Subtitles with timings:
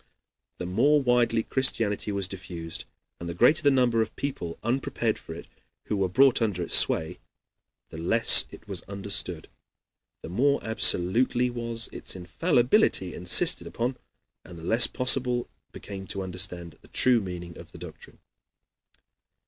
[0.57, 2.85] The more widely Christianity was diffused,
[3.19, 5.45] and the greater the number of people unprepared for it
[5.83, 7.19] who were brought under its sway,
[7.89, 9.47] the less it was understood,
[10.23, 13.95] the more absolutely was its infallibility insisted on,
[14.43, 18.17] and the less possible it became to understand the true meaning of the doctrine.